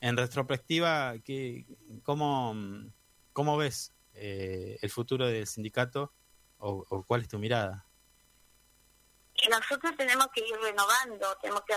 en 0.00 0.16
retrospectiva, 0.16 1.14
¿qué, 1.24 1.66
cómo, 2.02 2.54
¿cómo 3.32 3.56
ves 3.56 3.92
eh, 4.14 4.78
el 4.80 4.90
futuro 4.90 5.26
del 5.26 5.46
sindicato 5.46 6.12
o, 6.58 7.04
cuál 7.06 7.22
es 7.22 7.28
tu 7.28 7.38
mirada? 7.38 7.86
nosotros 9.48 9.96
tenemos 9.96 10.26
que 10.34 10.40
ir 10.46 10.54
renovando, 10.60 11.34
tenemos 11.40 11.62
que 11.62 11.72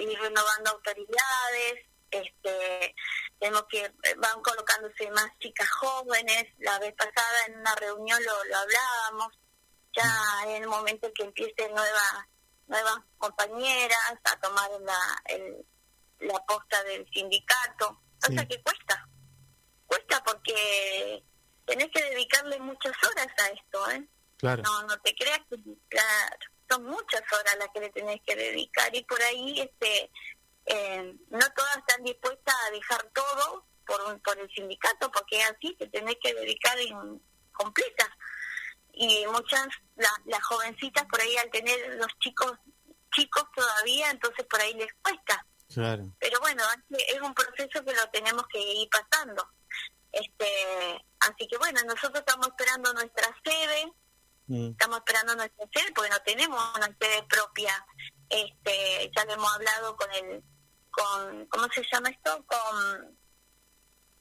ir 0.00 0.18
renovando 0.18 0.70
autoridades, 0.70 1.86
este, 2.10 2.94
tenemos 3.38 3.64
que 3.68 3.92
van 4.16 4.40
colocándose 4.40 5.10
más 5.10 5.26
chicas 5.38 5.68
jóvenes. 5.70 6.46
La 6.60 6.78
vez 6.78 6.94
pasada 6.94 7.46
en 7.46 7.58
una 7.58 7.74
reunión 7.74 8.18
lo, 8.24 8.44
lo 8.44 8.56
hablábamos 8.56 9.38
ya 9.94 10.44
en 10.46 10.62
el 10.62 10.68
momento 10.68 11.12
que 11.14 11.24
empiecen 11.24 11.74
nuevas 11.74 12.26
nuevas 12.66 12.96
compañeras 13.18 14.18
a 14.24 14.40
tomar 14.40 14.70
la, 14.80 15.22
el, 15.26 15.66
la 16.20 16.38
posta 16.46 16.82
del 16.84 17.08
sindicato, 17.12 18.02
cosa 18.20 18.46
que 18.46 18.62
cuesta, 18.62 19.08
cuesta 19.86 20.22
porque 20.24 21.22
tenés 21.66 21.88
que 21.90 22.02
dedicarle 22.02 22.58
muchas 22.60 22.92
horas 23.04 23.28
a 23.38 23.48
esto, 23.48 23.90
¿eh? 23.90 24.08
Claro. 24.36 24.62
No, 24.62 24.82
no 24.82 25.00
te 25.00 25.14
creas 25.14 25.40
que 25.48 25.56
son 26.68 26.84
muchas 26.84 27.22
horas 27.32 27.56
las 27.58 27.68
que 27.72 27.80
le 27.80 27.90
tenés 27.90 28.20
que 28.26 28.34
dedicar 28.34 28.94
y 28.94 29.04
por 29.04 29.20
ahí 29.22 29.60
este 29.60 30.10
eh, 30.66 31.14
no 31.28 31.52
todas 31.54 31.76
están 31.76 32.02
dispuestas 32.02 32.54
a 32.66 32.70
dejar 32.70 33.02
todo 33.14 33.66
por, 33.86 34.20
por 34.22 34.38
el 34.38 34.50
sindicato 34.50 35.10
porque 35.10 35.38
es 35.38 35.50
así, 35.50 35.76
te 35.78 35.88
tenés 35.88 36.16
que 36.22 36.34
dedicar 36.34 36.78
en 36.78 37.22
completa 37.52 38.10
y 38.92 39.26
muchas, 39.26 39.66
las 39.96 40.44
jovencitas 40.44 41.04
por 41.06 41.20
ahí 41.20 41.36
al 41.36 41.50
tener 41.50 41.96
los 41.96 42.08
chicos 42.20 42.52
chicos 43.14 43.44
todavía, 43.54 44.10
entonces 44.10 44.44
por 44.46 44.60
ahí 44.60 44.74
les 44.74 44.92
cuesta. 45.02 45.46
Claro. 45.72 46.14
Pero 46.18 46.40
bueno, 46.40 46.62
es 46.90 47.20
un 47.20 47.34
proceso 47.34 47.84
que 47.84 47.94
lo 47.94 48.08
tenemos 48.12 48.46
que 48.48 48.60
ir 48.60 48.88
pasando. 48.88 49.48
este 50.12 51.04
Así 51.20 51.48
que 51.48 51.56
bueno, 51.58 51.80
nosotros 51.86 52.20
estamos 52.20 52.48
esperando 52.48 52.92
nuestra 52.92 53.34
sede, 53.44 53.92
mm. 54.46 54.70
estamos 54.72 54.98
esperando 54.98 55.34
nuestra 55.36 55.66
sede 55.72 55.92
porque 55.94 56.10
no 56.10 56.20
tenemos 56.20 56.76
una 56.76 56.86
sede 57.00 57.22
propia. 57.28 57.86
este 58.28 59.10
Ya 59.16 59.24
le 59.24 59.32
hemos 59.32 59.54
hablado 59.54 59.96
con 59.96 60.12
el, 60.12 60.42
con 60.90 61.46
¿cómo 61.46 61.66
se 61.74 61.82
llama 61.90 62.10
esto? 62.10 62.44
Con 62.46 63.18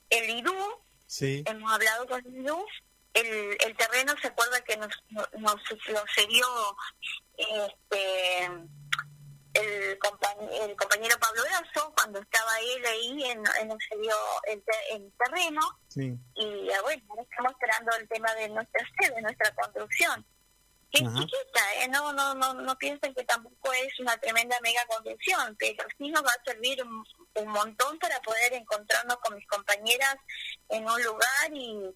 el 0.10 0.30
IDU. 0.30 0.84
Sí. 1.06 1.44
Hemos 1.46 1.72
hablado 1.72 2.08
con 2.08 2.26
el 2.26 2.36
IDU 2.38 2.66
el, 3.14 3.58
el 3.60 3.78
terreno 3.78 4.14
se 4.22 4.28
acuerda 4.28 4.62
que 4.62 4.76
nos, 4.78 4.92
nos, 5.10 5.56
lo 5.88 6.04
cedió 6.16 6.48
este 7.38 8.50
el, 9.54 10.00
el 10.62 10.76
compañero 10.76 11.16
Pablo 11.20 11.46
Erazo 11.46 11.94
cuando 11.96 12.20
estaba 12.20 12.52
él 12.60 12.86
ahí 12.86 13.24
en, 13.26 13.42
nos 13.42 13.78
cedió 13.90 14.16
el, 14.48 14.64
el 14.92 15.12
terreno 15.18 15.62
y 15.96 16.70
ah, 16.72 16.82
bueno 16.82 17.04
estamos 17.22 17.52
esperando 17.52 17.92
el 18.00 18.08
tema 18.08 18.34
de 18.36 18.50
nuestra 18.50 18.86
sede 19.00 19.22
nuestra 19.22 19.54
construcción 19.56 20.26
que 20.92 21.04
es 21.04 21.14
chiquita 21.14 21.62
¿eh? 21.78 21.88
no 21.90 22.14
no 22.14 22.34
no 22.34 22.54
no 22.54 22.78
piensen 22.78 23.14
que 23.14 23.24
tampoco 23.24 23.74
es 23.74 24.00
una 24.00 24.18
tremenda 24.18 24.58
mega 24.62 24.86
construcción 24.88 25.56
pero 25.60 25.86
sí 25.98 26.10
nos 26.10 26.24
va 26.24 26.32
a 26.32 26.44
servir 26.46 26.84
un, 26.84 27.04
un 27.36 27.48
montón 27.48 28.00
para 28.00 28.20
poder 28.22 28.54
encontrarnos 28.54 29.18
con 29.18 29.36
mis 29.36 29.48
compañeras 29.48 30.16
en 30.70 30.88
un 30.88 31.04
lugar 31.04 31.52
y 31.54 31.94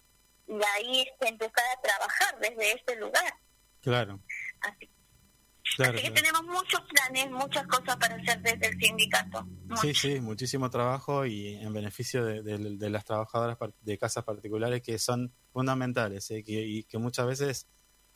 y 0.48 0.60
ahí 0.76 1.08
empezar 1.22 1.66
a 1.78 1.82
trabajar 1.82 2.40
desde 2.40 2.72
ese 2.72 2.96
lugar. 2.96 3.34
Claro. 3.82 4.20
Así, 4.62 4.90
que 5.76 6.12
tenemos 6.12 6.44
muchos 6.44 6.82
planes, 6.82 7.30
muchas 7.32 7.68
cosas 7.68 7.98
para 7.98 8.16
hacer 8.16 8.42
desde 8.42 8.68
el 8.68 8.80
sindicato. 8.80 9.48
Sí, 9.82 9.94
sí, 9.94 10.20
muchísimo 10.20 10.70
trabajo 10.70 11.26
y 11.26 11.56
en 11.56 11.74
beneficio 11.74 12.24
de, 12.26 12.90
las 12.90 13.06
trabajadoras 13.06 13.58
de 13.82 13.98
casas 13.98 14.24
particulares 14.24 14.82
que 14.82 14.98
son 14.98 15.34
fundamentales 15.52 16.30
¿eh? 16.32 16.44
y 16.46 16.84
que 16.84 16.98
muchas 16.98 17.28
veces 17.28 17.68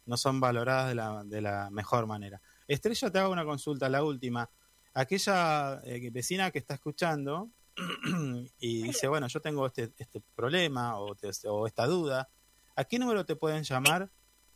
no 0.05 0.17
son 0.17 0.39
valoradas 0.39 0.89
de 0.89 0.95
la, 0.95 1.23
de 1.23 1.41
la 1.41 1.69
mejor 1.71 2.07
manera. 2.07 2.41
Estrella, 2.67 3.11
te 3.11 3.19
hago 3.19 3.31
una 3.31 3.45
consulta, 3.45 3.89
la 3.89 4.03
última. 4.03 4.49
Aquella 4.93 5.81
eh, 5.85 6.09
vecina 6.11 6.51
que 6.51 6.59
está 6.59 6.73
escuchando 6.73 7.49
y 8.59 8.83
dice, 8.83 9.07
bueno, 9.07 9.27
yo 9.27 9.41
tengo 9.41 9.65
este, 9.67 9.93
este 9.97 10.21
problema 10.35 10.99
o, 10.99 11.15
o 11.45 11.67
esta 11.67 11.85
duda, 11.85 12.29
¿a 12.75 12.83
qué 12.83 12.99
número 12.99 13.25
te 13.25 13.35
pueden 13.35 13.63
llamar 13.63 14.11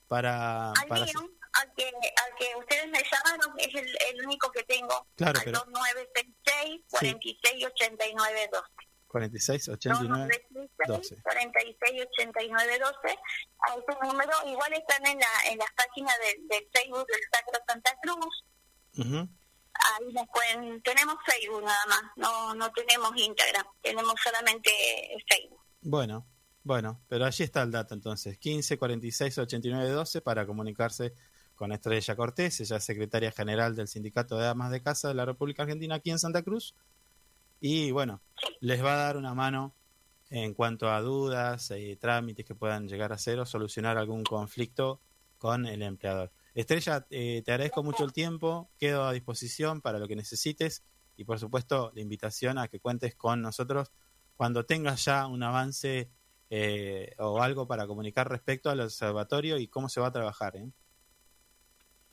para... 0.08 0.72
Al 0.72 0.88
para 0.88 1.06
mío, 1.06 1.14
al, 1.54 1.74
que, 1.74 1.92
que 2.36 2.48
ustedes 2.58 2.88
me 2.90 3.02
llamaron, 3.04 3.54
es 3.58 3.74
el, 3.76 3.98
el 4.10 4.26
único 4.26 4.52
que 4.52 4.64
tengo. 4.64 5.08
Claro, 5.16 5.40
al 5.40 5.52
2966 5.52 6.82
4689 6.90 8.50
12. 8.52 8.66
46 9.08 9.70
89 9.70 10.42
12. 10.88 11.22
46 11.22 12.02
89 12.18 12.80
12. 12.80 12.98
A 13.60 13.76
ese 13.76 14.08
número 14.08 14.32
igual 14.46 14.74
están 14.74 15.06
en 15.08 15.20
la, 15.20 15.50
en 15.50 15.58
las 15.58 15.72
páginas 15.76 16.16
del, 16.20 16.48
del 16.48 16.70
Facebook 16.74 17.08
del 17.08 17.22
Sacro 17.32 17.60
Santa 17.68 17.98
Cruz. 18.02 18.44
Uh 18.98 19.28
ahí 19.76 20.14
nos 20.14 20.26
pueden, 20.34 20.82
tenemos 20.82 21.16
Facebook 21.26 21.64
nada 21.64 21.86
más, 21.88 22.02
no, 22.16 22.54
no 22.56 22.72
tenemos 22.72 23.12
Instagram, 23.16 23.66
tenemos 23.82 24.14
solamente 24.24 24.72
Facebook. 25.28 25.62
Bueno, 25.82 26.26
bueno, 26.64 27.02
pero 27.08 27.26
allí 27.26 27.44
está 27.44 27.62
el 27.62 27.72
dato 27.72 27.94
entonces, 27.94 28.38
15 28.38 28.78
46 28.78 29.38
89 29.38 29.90
12 29.90 30.22
para 30.22 30.46
comunicarse 30.46 31.14
con 31.56 31.72
Estrella 31.72 32.16
Cortés, 32.16 32.60
ella 32.62 32.78
es 32.78 32.84
secretaria 32.84 33.32
general 33.32 33.76
del 33.76 33.88
Sindicato 33.88 34.38
de 34.38 34.46
Damas 34.46 34.72
de 34.72 34.82
Casa 34.82 35.08
de 35.08 35.14
la 35.14 35.26
República 35.26 35.64
Argentina 35.64 35.96
aquí 35.96 36.12
en 36.12 36.20
Santa 36.20 36.44
Cruz. 36.44 36.76
Y 37.60 37.92
bueno, 37.92 38.22
les 38.60 38.84
va 38.84 38.94
a 38.94 38.98
dar 38.98 39.18
una 39.18 39.34
mano 39.34 39.74
en 40.30 40.54
cuanto 40.54 40.90
a 40.90 41.02
dudas 41.02 41.72
y 41.72 41.96
trámites 41.96 42.46
que 42.46 42.56
puedan 42.56 42.88
llegar 42.88 43.12
a 43.12 43.16
hacer 43.16 43.40
o 43.40 43.46
solucionar 43.46 43.98
algún 43.98 44.24
conflicto 44.24 45.02
con 45.38 45.66
el 45.66 45.82
empleador. 45.82 46.32
Estrella, 46.54 47.06
eh, 47.10 47.42
te 47.46 47.52
agradezco 47.52 47.84
mucho 47.84 48.04
el 48.04 48.14
tiempo, 48.14 48.70
quedo 48.78 49.06
a 49.06 49.14
disposición 49.14 49.82
para 49.82 50.00
lo 50.00 50.08
que 50.08 50.16
necesites 50.16 50.84
y 51.18 51.24
por 51.24 51.40
supuesto 51.40 51.92
la 51.96 52.02
invitación 52.02 52.58
a 52.58 52.68
que 52.68 52.80
cuentes 52.80 53.16
con 53.16 53.42
nosotros 53.42 53.92
cuando 54.36 54.66
tengas 54.66 55.06
ya 55.06 55.28
un 55.28 55.44
avance 55.44 56.10
eh, 56.50 57.16
o 57.18 57.42
algo 57.42 57.68
para 57.68 57.88
comunicar 57.88 58.30
respecto 58.30 58.70
al 58.70 58.82
observatorio 58.82 59.58
y 59.58 59.68
cómo 59.68 59.90
se 59.90 60.02
va 60.02 60.08
a 60.08 60.12
trabajar. 60.12 60.56
¿eh? 60.58 60.70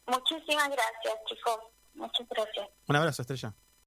Muchísimas 0.07 0.69
gracias, 0.69 1.15
chicos. 1.27 1.59
Muchas 1.95 2.29
gracias. 2.29 2.69
Un 2.89 2.97
abrazo, 2.97 3.23
Estrella. 3.23 3.55